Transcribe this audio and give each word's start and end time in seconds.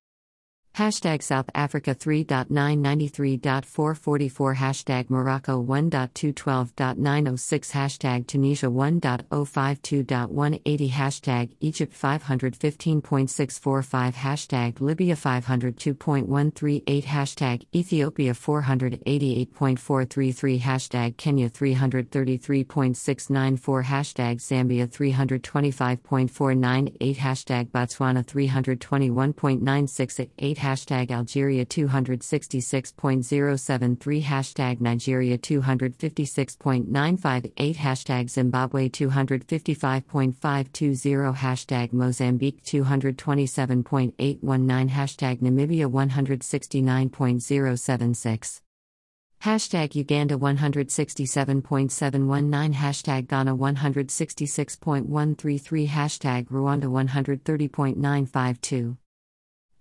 Hashtag 0.76 1.22
South 1.22 1.48
Africa 1.54 1.94
3.993.444 1.94 4.56
Hashtag 4.56 5.08
Morocco 5.08 5.64
1.212.906 5.64 7.70
Hashtag 7.70 8.26
Tunisia 8.26 8.68
1.052.180 8.68 10.90
Hashtag 10.90 11.56
Egypt 11.62 11.94
515.645 11.94 14.12
Hashtag 14.12 14.78
Libya 14.82 15.16
502.138 15.16 17.04
Hashtag 17.04 17.66
Ethiopia 17.74 18.34
488.433 18.34 20.60
Hashtag 20.60 21.16
Kenya 21.16 21.48
333.694 21.48 23.84
Hashtag 23.84 24.42
Zambia 24.42 24.86
325.498 24.86 27.16
Hashtag 27.16 27.70
Botswana 27.70 28.22
321.968 28.22 30.65
hashtag 30.66 31.10
Algeria 31.12 31.64
266.073 31.64 34.22
hashtag 34.22 34.80
Nigeria 34.80 35.38
256.958 35.38 37.76
hashtag 37.76 38.28
Zimbabwe 38.28 38.88
255.520 38.88 41.36
hashtag 41.36 41.92
Mozambique 41.92 42.64
227.819 42.64 44.90
hashtag 44.90 45.40
Namibia 45.40 45.88
169.076 45.88 48.60
Hashtag 49.44 49.94
Uganda 49.94 50.36
167.719 50.36 52.74
Hashtag 52.74 53.28
Ghana 53.28 53.56
166.133 53.56 55.86
Hashtag 55.86 56.48
Rwanda 56.48 56.86
130.952 56.86 58.96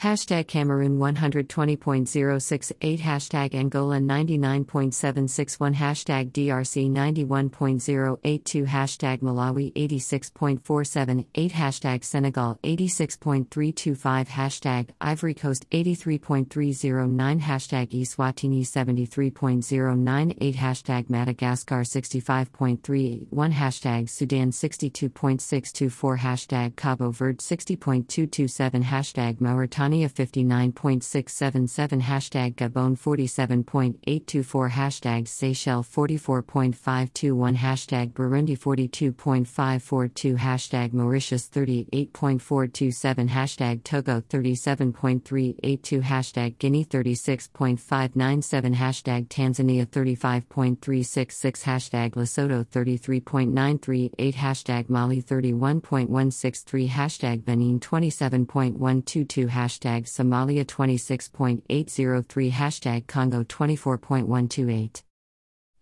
Hashtag 0.01 0.47
Cameroon 0.47 0.99
120.068 0.99 2.99
Hashtag 2.99 3.55
Angola 3.55 3.97
99.761 3.97 5.73
Hashtag 5.73 6.31
DRC 6.31 6.91
91.082 6.91 8.67
Hashtag 8.67 9.21
Malawi 9.21 9.71
86.478 9.73 11.51
Hashtag 11.51 12.03
Senegal 12.03 12.59
86.325 12.63 14.27
Hashtag 14.27 14.89
Ivory 14.99 15.33
Coast 15.33 15.67
83.309 15.71 17.39
Hashtag 17.39 17.89
Eswatini 17.91 18.61
73.098 18.61 20.55
Hashtag 20.55 21.09
Madagascar 21.09 21.81
65.381 21.81 23.53
Hashtag 23.53 24.09
Sudan 24.09 24.51
62.624 24.51 26.17
Hashtag 26.19 26.75
Cabo 26.75 27.11
Verde 27.11 27.37
60.227 27.37 28.83
Hashtag 28.83 29.39
Mauritania 29.39 29.84
Mauritania 29.85 30.09
59.677 30.09 32.01
Hashtag 32.01 32.55
Gabon 32.55 32.97
47.824 32.97 34.71
Hashtag 34.71 35.27
Seychelles 35.27 35.87
44.521 35.87 37.55
Hashtag 37.55 38.11
Burundi 38.13 38.57
42.542 38.57 40.37
Hashtag 40.37 40.91
Mauritius 40.91 41.47
38.427 41.49 43.29
Hashtag 43.29 43.83
Togo 43.83 44.21
37.382 44.21 46.01
Hashtag 46.01 46.57
Guinea 46.57 46.83
36.597 46.85 48.73
Hashtag 48.73 49.27
Tanzania 49.27 49.85
35.366 49.85 51.61
Hashtag 51.61 52.15
Lesotho 52.15 52.65
33.938 52.65 54.33
Hashtag 54.33 54.89
Mali 54.89 55.21
31.163 55.21 56.89
Hashtag 56.89 57.45
Benin 57.45 57.79
27.122 57.79 59.49
Hashtag 59.49 59.74
hashtag 59.75 60.05
Somalia 60.05 60.63
26.803 60.65 62.51
hashtag 62.51 63.07
Congo 63.07 63.43
24.128 63.43 65.03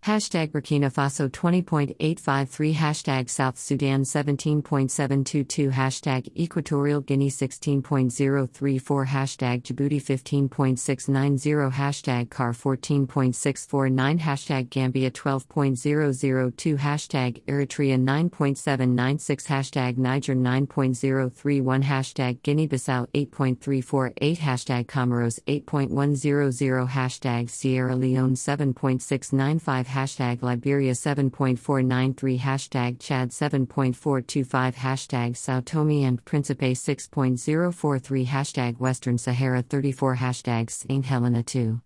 Hashtag 0.03 0.51
Burkina 0.51 0.91
Faso 0.91 1.29
20.853 1.29 2.73
Hashtag 2.73 3.29
South 3.29 3.57
Sudan 3.57 4.01
17.722 4.03 5.71
Hashtag 5.71 6.29
Equatorial 6.35 6.99
Guinea 6.99 7.29
16.034 7.29 9.07
Hashtag 9.07 9.63
Djibouti 9.63 10.03
15.690 10.03 11.71
Hashtag 11.71 12.29
CAR 12.29 12.51
14.649 12.51 14.19
Hashtag 14.19 14.69
Gambia 14.69 15.09
12.002 15.09 16.77
Hashtag 16.77 17.41
Eritrea 17.45 17.97
9.796 17.97 19.45
Hashtag 19.45 19.97
Niger 19.97 20.35
9.031 20.35 21.81
Hashtag 21.81 22.41
Guinea-Bissau 22.43 23.07
8.348 23.13 24.37
Hashtag 24.39 24.85
Comoros 24.85 25.39
8.100 25.47 26.89
Hashtag 26.89 27.49
Sierra 27.49 27.95
Leone 27.95 28.33
7.695 28.33 29.92
hashtag 29.93 30.41
Liberia 30.41 30.91
7.493 30.91 32.39
hashtag 32.39 32.99
Chad 32.99 33.29
7.425 33.29 34.75
hashtag 34.75 35.37
Sao 35.37 35.61
Tome 35.61 36.03
and 36.03 36.25
Principe 36.25 36.73
6.043 36.73 38.25
hashtag 38.25 38.79
Western 38.79 39.17
Sahara 39.17 39.61
34 39.61 40.17
hashtag 40.17 40.69
St. 40.69 41.05
Helena 41.05 41.41
2 41.41 41.79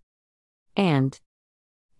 and 0.75 1.19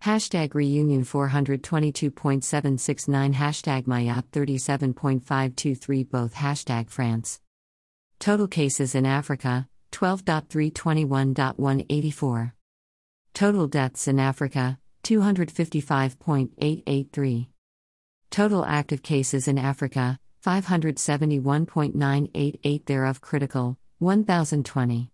Hashtag 0.04 0.54
reunion 0.54 1.04
422.769 1.04 3.34
Hashtag 3.34 3.86
Mayotte 3.86 4.28
37.523 4.30 6.08
Both 6.08 6.34
Hashtag 6.34 6.88
France. 6.88 7.40
Total 8.20 8.46
cases 8.46 8.94
in 8.94 9.04
Africa 9.04 9.68
12.321.184. 9.90 12.52
Total 13.34 13.66
deaths 13.66 14.06
in 14.06 14.20
Africa 14.20 14.78
255.883. 15.08 17.46
Total 18.30 18.64
active 18.66 19.02
cases 19.02 19.48
in 19.48 19.56
Africa 19.56 20.18
571.988 20.44 22.84
thereof 22.84 23.22
critical 23.22 23.78
1020. 23.98 25.06